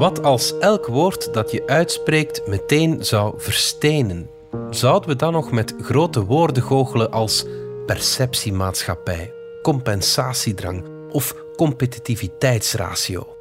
Wat 0.00 0.22
als 0.22 0.58
elk 0.58 0.86
woord 0.86 1.34
dat 1.34 1.50
je 1.50 1.62
uitspreekt 1.66 2.46
meteen 2.46 3.04
zou 3.04 3.34
verstenen? 3.36 4.30
Zouden 4.70 5.08
we 5.08 5.16
dan 5.16 5.32
nog 5.32 5.50
met 5.50 5.74
grote 5.82 6.24
woorden 6.24 6.62
goochelen 6.62 7.10
als 7.10 7.44
perceptiemaatschappij, 7.86 9.32
compensatiedrang 9.62 10.84
of 11.10 11.34
competitiviteitsratio? 11.56 13.36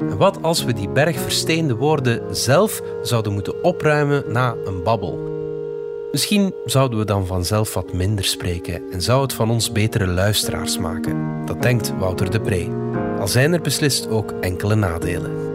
En 0.00 0.16
wat 0.16 0.42
als 0.42 0.64
we 0.64 0.72
die 0.72 0.88
berg 0.88 1.18
versteende 1.18 1.76
woorden 1.76 2.36
zelf 2.36 2.82
zouden 3.02 3.32
moeten 3.32 3.64
opruimen 3.64 4.24
na 4.28 4.54
een 4.64 4.82
babbel? 4.82 5.18
Misschien 6.12 6.54
zouden 6.64 6.98
we 6.98 7.04
dan 7.04 7.26
vanzelf 7.26 7.74
wat 7.74 7.92
minder 7.92 8.24
spreken 8.24 8.82
en 8.92 9.02
zou 9.02 9.22
het 9.22 9.32
van 9.32 9.50
ons 9.50 9.72
betere 9.72 10.06
luisteraars 10.06 10.78
maken. 10.78 11.46
Dat 11.46 11.62
denkt 11.62 11.92
Wouter 11.98 12.30
de 12.30 12.40
Pre. 12.40 12.68
Al 13.20 13.28
zijn 13.28 13.52
er 13.52 13.60
beslist 13.60 14.08
ook 14.08 14.32
enkele 14.40 14.74
nadelen. 14.74 15.51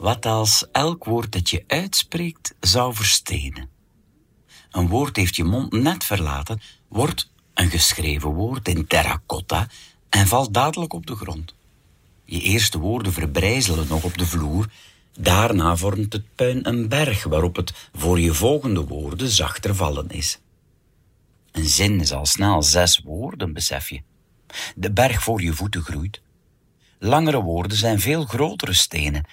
Wat 0.00 0.26
als 0.26 0.66
elk 0.72 1.04
woord 1.04 1.32
dat 1.32 1.50
je 1.50 1.64
uitspreekt 1.66 2.54
zou 2.60 2.94
verstenen? 2.94 3.68
Een 4.70 4.88
woord 4.88 5.16
heeft 5.16 5.36
je 5.36 5.44
mond 5.44 5.72
net 5.72 6.04
verlaten, 6.04 6.60
wordt 6.88 7.30
een 7.54 7.70
geschreven 7.70 8.30
woord 8.30 8.68
in 8.68 8.86
terracotta 8.86 9.68
en 10.08 10.26
valt 10.26 10.54
dadelijk 10.54 10.92
op 10.92 11.06
de 11.06 11.16
grond. 11.16 11.54
Je 12.24 12.40
eerste 12.40 12.78
woorden 12.78 13.12
verbrijzelen 13.12 13.88
nog 13.88 14.04
op 14.04 14.18
de 14.18 14.26
vloer, 14.26 14.66
daarna 15.18 15.76
vormt 15.76 16.12
het 16.12 16.34
puin 16.34 16.68
een 16.68 16.88
berg 16.88 17.24
waarop 17.24 17.56
het 17.56 17.88
voor 17.94 18.20
je 18.20 18.34
volgende 18.34 18.84
woorden 18.86 19.28
zachter 19.28 19.74
vallen 19.74 20.08
is. 20.08 20.38
Een 21.52 21.68
zin 21.68 22.00
is 22.00 22.12
al 22.12 22.26
snel 22.26 22.62
zes 22.62 22.98
woorden, 22.98 23.52
besef 23.52 23.88
je. 23.88 24.02
De 24.74 24.92
berg 24.92 25.22
voor 25.22 25.42
je 25.42 25.52
voeten 25.52 25.82
groeit. 25.82 26.20
Langere 26.98 27.42
woorden 27.42 27.76
zijn 27.76 28.00
veel 28.00 28.24
grotere 28.24 28.72
stenen. 28.72 29.24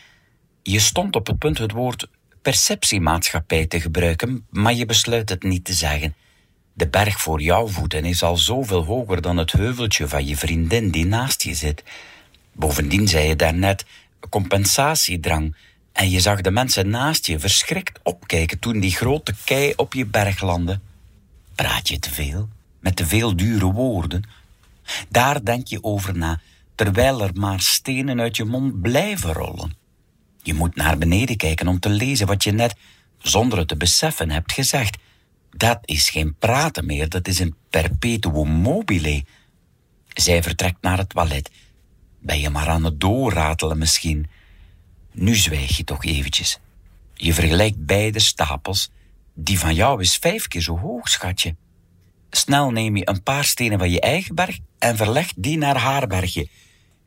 Je 0.69 0.79
stond 0.79 1.15
op 1.15 1.27
het 1.27 1.37
punt 1.37 1.57
het 1.57 1.71
woord 1.71 2.07
perceptiemaatschappij 2.41 3.65
te 3.65 3.81
gebruiken, 3.81 4.45
maar 4.49 4.73
je 4.73 4.85
besluit 4.85 5.29
het 5.29 5.43
niet 5.43 5.65
te 5.65 5.73
zeggen. 5.73 6.15
De 6.73 6.87
berg 6.87 7.21
voor 7.21 7.41
jouw 7.41 7.67
voeten 7.67 8.05
is 8.05 8.23
al 8.23 8.37
zoveel 8.37 8.85
hoger 8.85 9.21
dan 9.21 9.37
het 9.37 9.51
heuveltje 9.51 10.07
van 10.07 10.27
je 10.27 10.37
vriendin 10.37 10.89
die 10.91 11.05
naast 11.05 11.43
je 11.43 11.53
zit. 11.53 11.83
Bovendien 12.51 13.07
zei 13.07 13.27
je 13.27 13.35
daarnet 13.35 13.85
compensatiedrang 14.29 15.55
en 15.91 16.09
je 16.09 16.19
zag 16.19 16.41
de 16.41 16.51
mensen 16.51 16.89
naast 16.89 17.25
je 17.25 17.39
verschrikt 17.39 17.99
opkijken 18.03 18.59
toen 18.59 18.79
die 18.79 18.95
grote 18.95 19.33
kei 19.45 19.73
op 19.75 19.93
je 19.93 20.05
berg 20.05 20.41
landde. 20.41 20.79
Praat 21.55 21.87
je 21.87 21.99
te 21.99 22.13
veel? 22.13 22.49
Met 22.79 22.95
te 22.95 23.05
veel 23.05 23.35
dure 23.35 23.71
woorden? 23.71 24.23
Daar 25.09 25.43
denk 25.43 25.67
je 25.67 25.83
over 25.83 26.17
na, 26.17 26.39
terwijl 26.75 27.21
er 27.21 27.31
maar 27.33 27.61
stenen 27.61 28.19
uit 28.19 28.37
je 28.37 28.45
mond 28.45 28.81
blijven 28.81 29.33
rollen. 29.33 29.85
Je 30.47 30.53
moet 30.53 30.75
naar 30.75 30.97
beneden 30.97 31.37
kijken 31.37 31.67
om 31.67 31.79
te 31.79 31.89
lezen 31.89 32.27
wat 32.27 32.43
je 32.43 32.51
net, 32.51 32.75
zonder 33.17 33.57
het 33.57 33.67
te 33.67 33.77
beseffen, 33.77 34.29
hebt 34.29 34.51
gezegd. 34.51 34.97
Dat 35.51 35.79
is 35.81 36.09
geen 36.09 36.35
praten 36.35 36.85
meer, 36.85 37.09
dat 37.09 37.27
is 37.27 37.39
een 37.39 37.55
perpetuum 37.69 38.47
mobile. 38.47 39.23
Zij 40.07 40.43
vertrekt 40.43 40.81
naar 40.81 40.97
het 40.97 41.09
toilet. 41.09 41.51
Ben 42.19 42.39
je 42.39 42.49
maar 42.49 42.67
aan 42.67 42.83
het 42.83 42.99
doorratelen 42.99 43.77
misschien? 43.77 44.27
Nu 45.11 45.35
zwijg 45.35 45.77
je 45.77 45.83
toch 45.83 46.05
eventjes. 46.05 46.59
Je 47.13 47.33
vergelijkt 47.33 47.85
beide 47.85 48.19
stapels. 48.19 48.89
Die 49.33 49.59
van 49.59 49.75
jou 49.75 50.01
is 50.01 50.17
vijf 50.17 50.47
keer 50.47 50.61
zo 50.61 50.77
hoog, 50.77 51.07
schatje. 51.09 51.55
Snel 52.29 52.71
neem 52.71 52.95
je 52.95 53.09
een 53.09 53.23
paar 53.23 53.45
stenen 53.45 53.79
van 53.79 53.89
je 53.89 53.99
eigen 53.99 54.35
berg 54.35 54.57
en 54.79 54.97
verleg 54.97 55.33
die 55.35 55.57
naar 55.57 55.77
haar 55.77 56.07
bergje. 56.07 56.47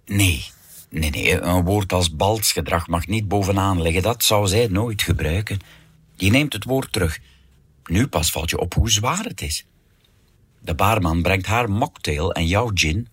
Nee, 0.05 0.45
Nee, 0.91 1.11
nee, 1.11 1.41
een 1.41 1.65
woord 1.65 1.93
als 1.93 2.17
baltsgedrag 2.17 2.87
mag 2.87 3.07
niet 3.07 3.29
bovenaan 3.29 3.83
liggen. 3.83 4.03
Dat 4.03 4.25
zou 4.25 4.47
zij 4.47 4.67
nooit 4.67 5.03
gebruiken. 5.03 5.59
Je 6.17 6.31
neemt 6.31 6.53
het 6.53 6.65
woord 6.65 6.93
terug. 6.93 7.19
Nu 7.85 8.07
pas 8.07 8.31
valt 8.31 8.51
je 8.51 8.59
op 8.59 8.75
hoe 8.75 8.91
zwaar 8.91 9.25
het 9.25 9.41
is. 9.41 9.67
De 10.61 10.75
baarman 10.75 11.23
brengt 11.23 11.47
haar 11.47 11.71
mocktail 11.71 12.33
en 12.33 12.47
jouw 12.47 12.71
gin. 12.75 13.09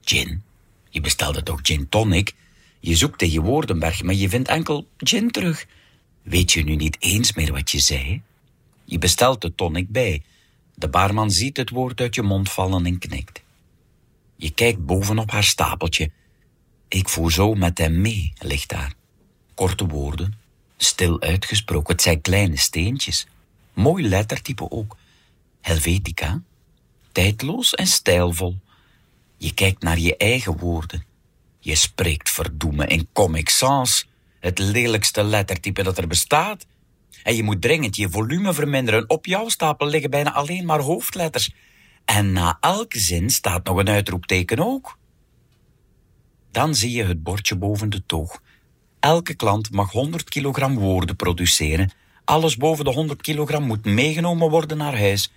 Gin? 0.00 0.42
Je 0.90 1.00
bestelde 1.00 1.42
toch 1.42 1.58
gin 1.62 1.88
tonic? 1.88 2.34
Je 2.80 2.96
zoekt 2.96 3.22
in 3.22 3.30
je 3.30 3.40
woordenberg, 3.40 4.02
maar 4.02 4.14
je 4.14 4.28
vindt 4.28 4.48
enkel 4.48 4.88
gin 4.96 5.30
terug. 5.30 5.66
Weet 6.22 6.52
je 6.52 6.64
nu 6.64 6.76
niet 6.76 6.96
eens 7.00 7.32
meer 7.32 7.52
wat 7.52 7.70
je 7.70 7.78
zei? 7.78 8.22
Je 8.84 8.98
bestelt 8.98 9.40
de 9.40 9.54
tonic 9.54 9.88
bij. 9.88 10.22
De 10.74 10.88
baarman 10.88 11.30
ziet 11.30 11.56
het 11.56 11.70
woord 11.70 12.00
uit 12.00 12.14
je 12.14 12.22
mond 12.22 12.50
vallen 12.50 12.86
en 12.86 12.98
knikt. 12.98 13.42
Je 14.36 14.50
kijkt 14.50 14.86
bovenop 14.86 15.30
haar 15.30 15.44
stapeltje 15.44 16.10
ik 16.88 17.08
voer 17.08 17.32
zo 17.32 17.54
met 17.54 17.78
hem 17.78 18.00
mee, 18.00 18.32
ligt 18.38 18.68
daar. 18.68 18.92
Korte 19.54 19.86
woorden, 19.86 20.38
stil 20.76 21.20
uitgesproken. 21.20 21.92
Het 21.92 22.02
zijn 22.02 22.20
kleine 22.20 22.58
steentjes. 22.58 23.26
Mooi 23.72 24.08
lettertype 24.08 24.70
ook. 24.70 24.96
Helvetica. 25.60 26.42
Tijdloos 27.12 27.74
en 27.74 27.86
stijlvol. 27.86 28.56
Je 29.36 29.54
kijkt 29.54 29.82
naar 29.82 29.98
je 29.98 30.16
eigen 30.16 30.58
woorden. 30.58 31.04
Je 31.60 31.74
spreekt 31.74 32.30
verdoemen 32.30 32.88
in 32.88 33.08
Comic 33.12 33.48
Sans, 33.48 34.08
het 34.40 34.58
lelijkste 34.58 35.24
lettertype 35.24 35.82
dat 35.82 35.98
er 35.98 36.06
bestaat. 36.06 36.66
En 37.22 37.36
je 37.36 37.42
moet 37.42 37.62
dringend 37.62 37.96
je 37.96 38.10
volume 38.10 38.54
verminderen. 38.54 39.10
Op 39.10 39.26
jouw 39.26 39.48
stapel 39.48 39.86
liggen 39.86 40.10
bijna 40.10 40.32
alleen 40.32 40.64
maar 40.66 40.80
hoofdletters. 40.80 41.54
En 42.04 42.32
na 42.32 42.56
elke 42.60 42.98
zin 42.98 43.30
staat 43.30 43.64
nog 43.64 43.76
een 43.76 43.88
uitroepteken 43.88 44.58
ook. 44.58 44.97
Dan 46.58 46.74
zie 46.74 46.92
je 46.92 47.04
het 47.04 47.22
bordje 47.22 47.56
boven 47.56 47.90
de 47.90 48.06
toog. 48.06 48.42
Elke 49.00 49.34
klant 49.34 49.70
mag 49.70 49.92
100 49.92 50.28
kilogram 50.28 50.78
woorden 50.78 51.16
produceren. 51.16 51.90
Alles 52.24 52.56
boven 52.56 52.84
de 52.84 52.90
100 52.90 53.22
kilogram 53.22 53.62
moet 53.62 53.84
meegenomen 53.84 54.50
worden 54.50 54.76
naar 54.76 54.98
huis. 54.98 55.32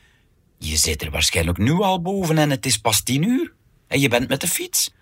Je 0.58 0.78
zit 0.78 1.02
er 1.02 1.12
waarschijnlijk 1.12 1.58
nu 1.58 1.72
al 1.72 2.02
boven 2.02 2.38
en 2.38 2.50
het 2.50 2.66
is 2.66 2.78
pas 2.78 3.04
tien 3.04 3.24
uur. 3.24 3.54
En 3.88 4.00
je 4.00 4.10
bent 4.10 4.28
met 4.30 4.42
de 4.42 4.48
fiets. 4.48 4.94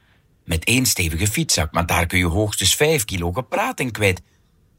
Met 0.46 0.64
één 0.64 0.86
stevige 0.86 1.28
fietszak, 1.28 1.72
maar 1.72 1.86
daar 1.86 2.06
kun 2.06 2.20
je 2.20 2.26
hoogstens 2.26 2.76
vijf 2.76 3.06
kilo 3.06 3.32
gepraat 3.32 3.92
kwijt. 3.92 4.22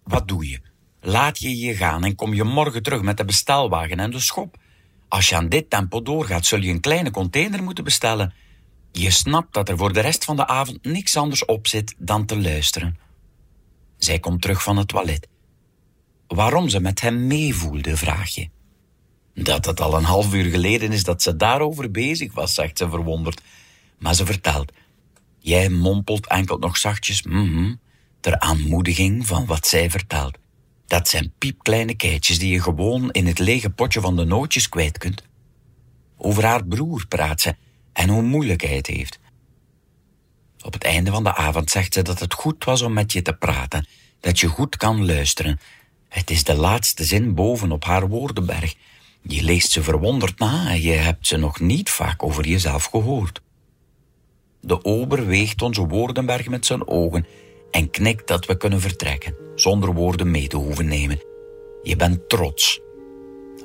Wat 0.05 0.29
doe 0.29 0.49
je? 0.49 0.61
Laat 1.01 1.39
je 1.39 1.59
je 1.59 1.77
gaan 1.77 2.05
en 2.05 2.15
kom 2.15 2.35
je 2.35 2.45
morgen 2.45 2.83
terug 2.83 3.03
met 3.03 3.17
de 3.17 3.25
bestelwagen 3.25 4.01
en 4.01 4.11
de 4.11 4.21
schop. 4.21 4.57
Als 5.09 5.29
je 5.29 5.37
aan 5.37 5.49
dit 5.49 5.71
tempo 5.71 6.03
doorgaat, 6.03 6.47
zul 6.47 6.61
je 6.61 6.71
een 6.71 6.81
kleine 6.81 7.11
container 7.11 7.63
moeten 7.63 7.85
bestellen. 7.85 8.35
Je 8.93 9.11
snapt 9.11 9.55
dat 9.55 9.69
er 9.69 9.77
voor 9.77 9.93
de 9.93 10.01
rest 10.01 10.25
van 10.25 10.37
de 10.37 10.47
avond 10.47 10.85
niks 10.85 11.17
anders 11.17 11.45
op 11.45 11.67
zit 11.67 11.95
dan 11.99 12.27
te 12.27 12.41
luisteren. 12.41 12.99
Zij 13.97 14.19
komt 14.19 14.43
terug 14.43 14.63
van 14.63 14.77
het 14.77 14.89
toilet. 14.89 15.29
Waarom 16.27 16.69
ze 16.69 16.81
met 16.81 17.01
hem 17.01 17.27
meevoelde, 17.27 17.97
vraag 17.97 18.29
je. 18.29 18.49
Dat 19.35 19.65
het 19.65 19.81
al 19.81 19.97
een 19.97 20.05
half 20.05 20.35
uur 20.35 20.51
geleden 20.51 20.93
is 20.93 21.05
dat 21.05 21.23
ze 21.23 21.37
daarover 21.37 21.91
bezig 21.91 22.33
was, 22.33 22.55
zegt 22.55 22.79
ze 22.79 22.89
verwonderd. 22.89 23.41
Maar 23.99 24.15
ze 24.15 24.27
vertelt. 24.27 24.73
Jij 25.39 25.69
mompelt 25.69 26.27
enkel 26.27 26.59
nog 26.59 26.77
zachtjes, 26.77 27.23
mhm, 27.23 27.75
ter 28.21 28.39
aanmoediging 28.39 29.27
van 29.27 29.47
wat 29.47 29.67
zij 29.67 29.91
vertelt. 29.91 30.39
Dat 30.87 31.09
zijn 31.09 31.33
piepkleine 31.39 31.95
keitjes 31.95 32.39
die 32.39 32.53
je 32.53 32.63
gewoon 32.63 33.11
in 33.11 33.27
het 33.27 33.39
lege 33.39 33.71
potje 33.71 34.01
van 34.01 34.17
de 34.17 34.25
nootjes 34.25 34.69
kwijt 34.69 34.99
kunt. 34.99 35.23
Over 36.17 36.45
haar 36.45 36.65
broer 36.65 37.07
praat 37.07 37.41
ze 37.41 37.55
en 37.93 38.09
hoe 38.09 38.23
moeilijk 38.23 38.63
hij 38.63 38.77
het 38.77 38.87
heeft. 38.87 39.19
Op 40.65 40.73
het 40.73 40.85
einde 40.85 41.11
van 41.11 41.25
de 41.25 41.35
avond 41.35 41.71
zegt 41.71 41.95
ze 41.95 42.03
dat 42.03 42.21
het 42.21 42.35
goed 42.35 42.65
was 42.65 42.83
om 42.83 42.93
met 42.93 43.13
je 43.13 43.23
te 43.23 43.33
praten, 43.33 43.87
dat 44.21 44.41
je 44.41 44.47
goed 44.47 44.77
kan 44.77 45.07
luisteren. 45.07 45.61
Het 46.09 46.31
is 46.31 46.45
de 46.45 46.55
laatste 46.55 47.05
zin 47.05 47.35
bovenop 47.35 47.85
haar 47.85 48.09
woordenberg. 48.09 48.75
Je 49.23 49.43
leest 49.43 49.71
ze 49.71 49.83
verwonderd 49.83 50.39
na 50.39 50.69
en 50.69 50.81
je 50.81 50.93
hebt 50.93 51.27
ze 51.27 51.37
nog 51.37 51.61
niet 51.61 51.91
vaak 51.91 52.23
over 52.23 52.49
jezelf 52.49 52.85
gehoord. 52.85 53.41
De 54.61 54.85
ober 54.85 55.27
weegt 55.27 55.63
onze 55.63 55.87
woordenberg 55.87 56.49
met 56.49 56.67
zijn 56.67 56.89
ogen 56.89 57.27
en 57.71 57.91
knikt 57.91 58.27
dat 58.27 58.47
we 58.47 58.57
kunnen 58.57 58.81
vertrekken, 58.81 59.35
zonder 59.55 59.95
woorden 59.95 60.31
mee 60.31 60.49
te 60.49 60.57
hoeven 60.57 60.89
nemen. 60.89 61.23
Je 61.83 61.97
bent 61.97 62.29
trots. 62.29 62.81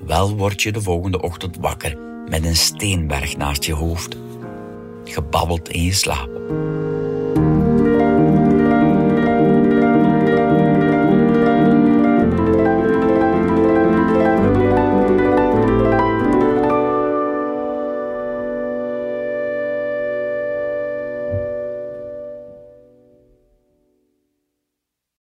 Wel 0.06 0.36
word 0.36 0.62
je 0.62 0.72
de 0.72 0.82
volgende 0.82 1.22
ochtend 1.22 1.58
wakker 1.58 2.15
met 2.30 2.46
een 2.46 2.56
steenberg 2.56 3.38
naast 3.38 3.64
je 3.64 3.74
hoofd. 3.74 4.18
Gebabbeld 5.04 5.70
in 5.70 5.84
je 5.84 5.94
slaap. 5.94 6.30